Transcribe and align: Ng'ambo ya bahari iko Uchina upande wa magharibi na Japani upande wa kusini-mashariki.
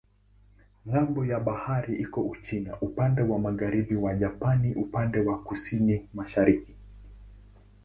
Ng'ambo 0.87 1.21
ya 1.31 1.39
bahari 1.47 1.93
iko 1.95 2.21
Uchina 2.23 2.77
upande 2.81 3.21
wa 3.21 3.39
magharibi 3.39 3.95
na 4.01 4.15
Japani 4.15 4.73
upande 4.75 5.19
wa 5.19 5.43
kusini-mashariki. 5.43 6.75